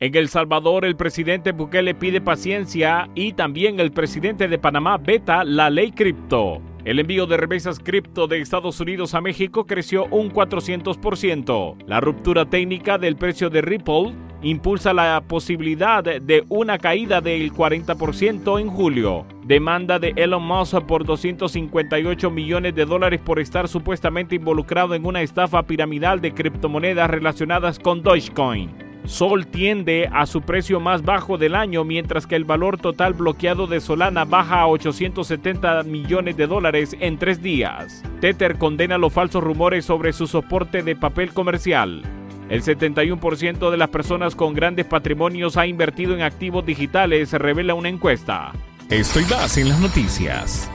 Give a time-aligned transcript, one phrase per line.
[0.00, 5.42] En El Salvador, el presidente Bukele pide paciencia y también el presidente de Panamá veta
[5.42, 6.62] la ley cripto.
[6.84, 11.84] El envío de remesas cripto de Estados Unidos a México creció un 400%.
[11.88, 18.60] La ruptura técnica del precio de Ripple impulsa la posibilidad de una caída del 40%
[18.60, 19.26] en julio.
[19.46, 25.22] Demanda de Elon Musk por 258 millones de dólares por estar supuestamente involucrado en una
[25.22, 28.87] estafa piramidal de criptomonedas relacionadas con Dogecoin.
[29.08, 33.66] Sol tiende a su precio más bajo del año, mientras que el valor total bloqueado
[33.66, 38.04] de Solana baja a 870 millones de dólares en tres días.
[38.20, 42.02] Tether condena los falsos rumores sobre su soporte de papel comercial.
[42.50, 47.88] El 71% de las personas con grandes patrimonios ha invertido en activos digitales, revela una
[47.88, 48.52] encuesta.
[48.90, 50.70] Estoy más en las noticias.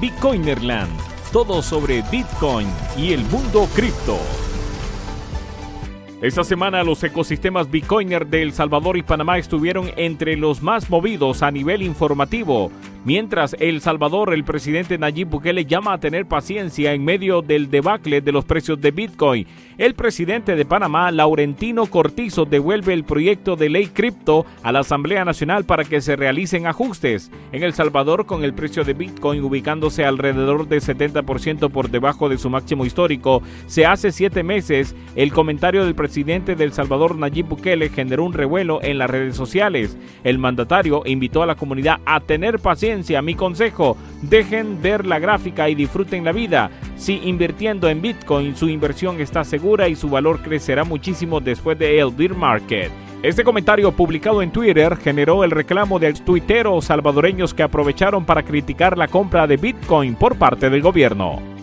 [0.00, 0.98] Bitcoinerland,
[1.30, 4.18] todo sobre Bitcoin y el mundo cripto.
[6.22, 11.42] Esta semana los ecosistemas Bitcoiner de El Salvador y Panamá estuvieron entre los más movidos
[11.42, 12.70] a nivel informativo,
[13.04, 18.20] Mientras El Salvador, el presidente Nayib Bukele llama a tener paciencia en medio del debacle
[18.20, 19.46] de los precios de Bitcoin.
[19.78, 25.24] El presidente de Panamá, Laurentino Cortizo, devuelve el proyecto de ley cripto a la Asamblea
[25.24, 27.30] Nacional para que se realicen ajustes.
[27.52, 32.38] En El Salvador, con el precio de Bitcoin ubicándose alrededor de 70% por debajo de
[32.38, 37.46] su máximo histórico, se hace siete meses, el comentario del presidente de El Salvador, Nayib
[37.46, 39.96] Bukele, generó un revuelo en las redes sociales.
[40.24, 45.68] El mandatario invitó a la comunidad a tener paciencia mi consejo, dejen ver la gráfica
[45.68, 46.70] y disfruten la vida.
[46.96, 51.98] Si invirtiendo en Bitcoin su inversión está segura y su valor crecerá muchísimo después de
[51.98, 52.90] el bear market.
[53.22, 58.96] Este comentario publicado en Twitter generó el reclamo de tuiteros salvadoreños que aprovecharon para criticar
[58.96, 61.55] la compra de Bitcoin por parte del gobierno.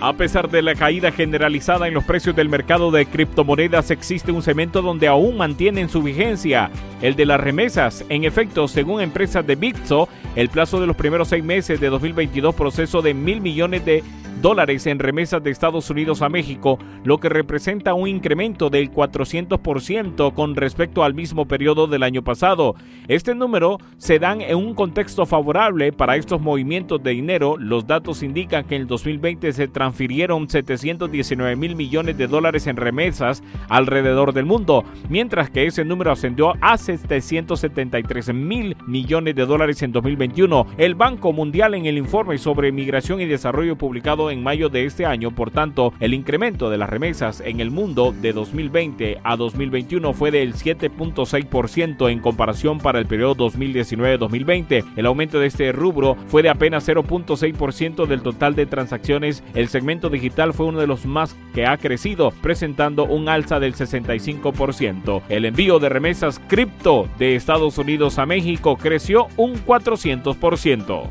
[0.00, 4.42] A pesar de la caída generalizada en los precios del mercado de criptomonedas, existe un
[4.42, 6.70] cemento donde aún mantienen su vigencia,
[7.02, 8.04] el de las remesas.
[8.08, 12.54] En efecto, según empresas de Bitso, el plazo de los primeros seis meses de 2022
[12.54, 14.04] proceso de mil millones de
[14.40, 20.32] dólares en remesas de Estados Unidos a México, lo que representa un incremento del 400%
[20.32, 22.74] con respecto al mismo periodo del año pasado.
[23.08, 27.56] Este número se dan en un contexto favorable para estos movimientos de dinero.
[27.58, 32.76] Los datos indican que en el 2020 se transfirieron 719 mil millones de dólares en
[32.76, 39.82] remesas alrededor del mundo, mientras que ese número ascendió a 773 mil millones de dólares
[39.82, 40.66] en 2021.
[40.76, 45.06] El Banco Mundial en el informe sobre migración y desarrollo publicado en mayo de este
[45.06, 50.12] año, por tanto, el incremento de las remesas en el mundo de 2020 a 2021
[50.12, 54.84] fue del 7.6% en comparación para el periodo 2019-2020.
[54.96, 59.42] El aumento de este rubro fue de apenas 0.6% del total de transacciones.
[59.78, 65.22] Segmento digital fue uno de los más que ha crecido, presentando un alza del 65%.
[65.28, 71.08] El envío de remesas cripto de Estados Unidos a México creció un 400%.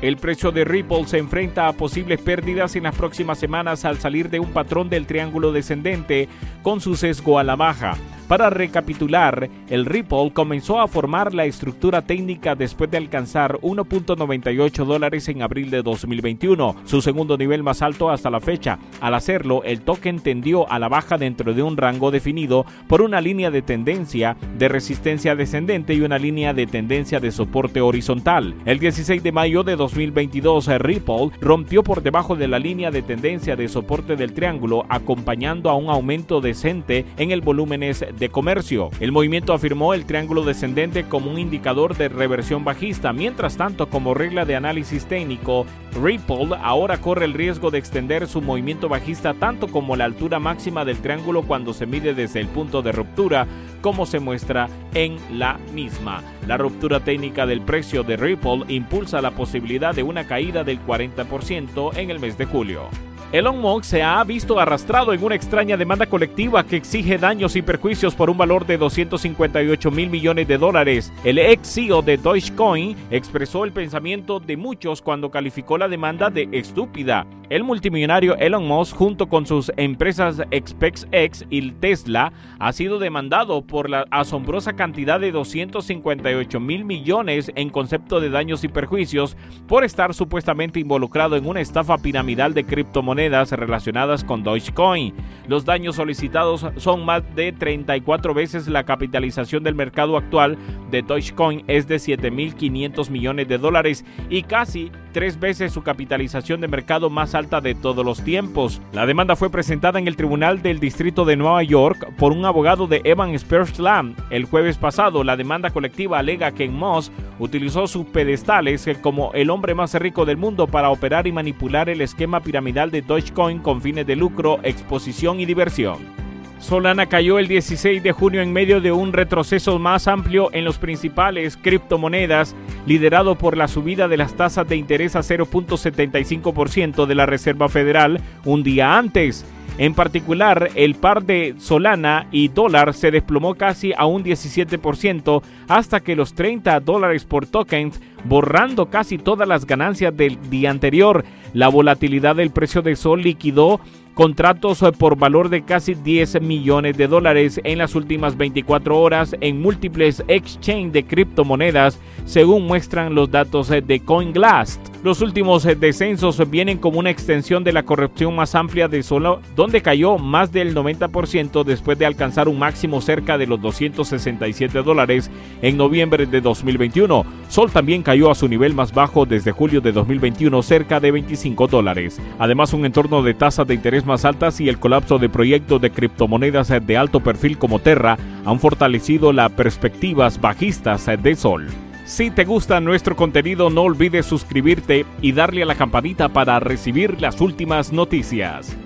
[0.00, 4.30] El precio de Ripple se enfrenta a posibles pérdidas en las próximas semanas al salir
[4.30, 6.26] de un patrón del triángulo descendente
[6.62, 7.98] con su sesgo a la baja.
[8.28, 15.28] Para recapitular, el Ripple comenzó a formar la estructura técnica después de alcanzar 1.98 dólares
[15.28, 18.80] en abril de 2021, su segundo nivel más alto hasta la fecha.
[19.00, 23.20] Al hacerlo, el token tendió a la baja dentro de un rango definido por una
[23.20, 28.56] línea de tendencia de resistencia descendente y una línea de tendencia de soporte horizontal.
[28.64, 33.54] El 16 de mayo de 2022, Ripple rompió por debajo de la línea de tendencia
[33.54, 38.90] de soporte del triángulo, acompañando a un aumento decente en el volúmenes de comercio.
[39.00, 43.12] El movimiento afirmó el triángulo descendente como un indicador de reversión bajista.
[43.12, 45.66] Mientras tanto, como regla de análisis técnico,
[46.02, 50.84] Ripple ahora corre el riesgo de extender su movimiento bajista tanto como la altura máxima
[50.84, 53.46] del triángulo cuando se mide desde el punto de ruptura,
[53.80, 56.22] como se muestra en la misma.
[56.46, 61.96] La ruptura técnica del precio de Ripple impulsa la posibilidad de una caída del 40%
[61.96, 62.88] en el mes de julio.
[63.32, 67.62] Elon Musk se ha visto arrastrado en una extraña demanda colectiva que exige daños y
[67.62, 71.12] perjuicios por un valor de 258 mil millones de dólares.
[71.24, 76.48] El ex CEO de Dogecoin expresó el pensamiento de muchos cuando calificó la demanda de
[76.52, 77.26] estúpida.
[77.48, 83.88] El multimillonario Elon Musk, junto con sus empresas SpaceX y Tesla, ha sido demandado por
[83.88, 89.36] la asombrosa cantidad de 258 mil millones en concepto de daños y perjuicios
[89.68, 95.14] por estar supuestamente involucrado en una estafa piramidal de criptomonedas relacionadas con Dogecoin.
[95.48, 100.58] Los daños solicitados son más de 34 veces la capitalización del mercado actual
[100.90, 106.68] de Dogecoin es de 7.500 millones de dólares y casi tres veces su capitalización de
[106.68, 108.82] mercado más alta de todos los tiempos.
[108.92, 112.86] La demanda fue presentada en el Tribunal del Distrito de Nueva York por un abogado
[112.86, 114.14] de Evan Slam.
[114.28, 119.74] El jueves pasado, la demanda colectiva alega que Moss utilizó sus pedestales como el hombre
[119.74, 124.06] más rico del mundo para operar y manipular el esquema piramidal de Dogecoin con fines
[124.06, 126.16] de lucro, exposición y diversión.
[126.58, 130.78] Solana cayó el 16 de junio en medio de un retroceso más amplio en los
[130.78, 132.56] principales criptomonedas,
[132.86, 138.20] liderado por la subida de las tasas de interés a 0.75% de la Reserva Federal
[138.44, 139.44] un día antes.
[139.78, 146.00] En particular, el par de Solana y dólar se desplomó casi a un 17% hasta
[146.00, 151.26] que los 30 dólares por tokens, borrando casi todas las ganancias del día anterior.
[151.52, 153.80] La volatilidad del precio de Sol liquidó
[154.16, 159.36] contratos eh, por valor de casi 10 millones de dólares en las últimas 24 horas
[159.42, 164.80] en múltiples exchange de criptomonedas, según muestran los datos eh, de CoinGlast.
[165.04, 169.42] Los últimos eh, descensos vienen como una extensión de la corrección más amplia de Solo,
[169.54, 175.30] donde cayó más del 90% después de alcanzar un máximo cerca de los 267 dólares
[175.60, 177.26] en noviembre de 2021.
[177.50, 181.66] Sol también cayó a su nivel más bajo desde julio de 2021, cerca de 25
[181.66, 182.18] dólares.
[182.38, 185.90] Además, un entorno de tasas de interés más altas y el colapso de proyectos de
[185.90, 191.66] criptomonedas de alto perfil como Terra han fortalecido las perspectivas bajistas de Sol.
[192.04, 197.20] Si te gusta nuestro contenido no olvides suscribirte y darle a la campanita para recibir
[197.20, 198.76] las últimas noticias.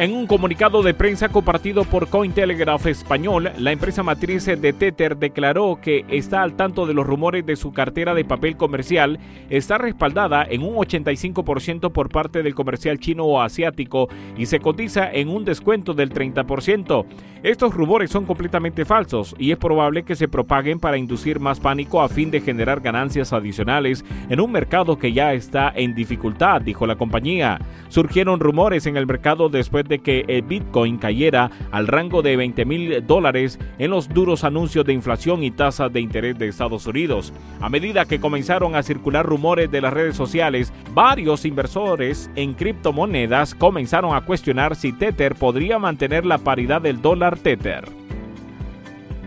[0.00, 5.80] En un comunicado de prensa compartido por Cointelegraph Español, la empresa matriz de Tether declaró
[5.82, 9.18] que está al tanto de los rumores de su cartera de papel comercial,
[9.50, 15.10] está respaldada en un 85% por parte del comercial chino o asiático y se cotiza
[15.12, 17.04] en un descuento del 30%.
[17.42, 22.02] Estos rumores son completamente falsos y es probable que se propaguen para inducir más pánico
[22.02, 26.86] a fin de generar ganancias adicionales en un mercado que ya está en dificultad, dijo
[26.86, 27.60] la compañía.
[27.88, 32.64] Surgieron rumores en el mercado después de que el Bitcoin cayera al rango de 20
[32.64, 37.32] mil dólares en los duros anuncios de inflación y tasas de interés de Estados Unidos.
[37.60, 43.54] A medida que comenzaron a circular rumores de las redes sociales, varios inversores en criptomonedas
[43.54, 48.07] comenzaron a cuestionar si Tether podría mantener la paridad del dólar Tether.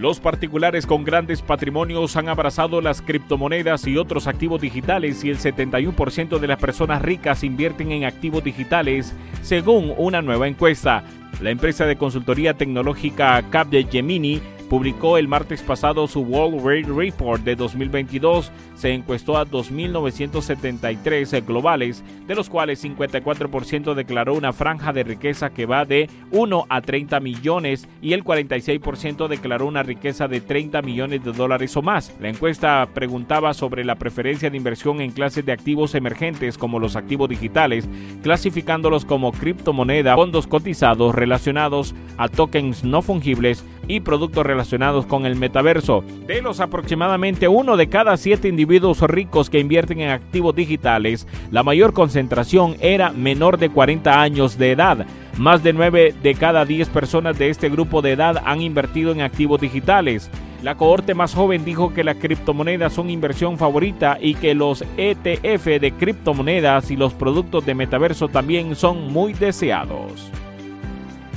[0.01, 5.37] Los particulares con grandes patrimonios han abrazado las criptomonedas y otros activos digitales y el
[5.37, 9.13] 71% de las personas ricas invierten en activos digitales,
[9.43, 11.03] según una nueva encuesta.
[11.39, 17.57] La empresa de consultoría tecnológica Capgemini publicó el martes pasado su World Rate Report de
[17.57, 18.53] 2022.
[18.75, 25.65] Se encuestó a 2.973 globales, de los cuales 54% declaró una franja de riqueza que
[25.65, 31.21] va de 1 a 30 millones y el 46% declaró una riqueza de 30 millones
[31.25, 32.15] de dólares o más.
[32.21, 36.95] La encuesta preguntaba sobre la preferencia de inversión en clases de activos emergentes como los
[36.95, 37.89] activos digitales,
[38.23, 45.35] clasificándolos como criptomoneda, fondos cotizados relacionados a tokens no fungibles y productos relacionados con el
[45.35, 46.03] metaverso.
[46.27, 51.63] De los aproximadamente uno de cada siete individuos ricos que invierten en activos digitales, la
[51.63, 55.05] mayor concentración era menor de 40 años de edad.
[55.37, 59.21] Más de 9 de cada 10 personas de este grupo de edad han invertido en
[59.21, 60.29] activos digitales.
[60.61, 65.65] La cohorte más joven dijo que las criptomonedas son inversión favorita y que los ETF
[65.81, 70.29] de criptomonedas y los productos de metaverso también son muy deseados.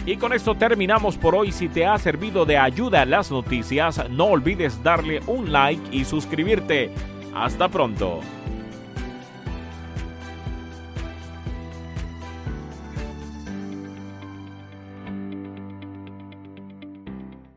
[0.07, 1.51] Y con esto terminamos por hoy.
[1.51, 6.91] Si te ha servido de ayuda las noticias, no olvides darle un like y suscribirte.
[7.35, 8.21] Hasta pronto.